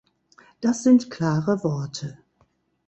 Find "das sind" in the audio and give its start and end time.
0.61-1.11